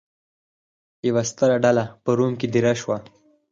یوه 1.07 1.23
ستره 1.31 1.55
ډله 1.63 1.83
په 2.03 2.09
روم 2.17 2.31
کې 2.39 2.47
دېره 2.53 2.73
شوه. 2.81 2.97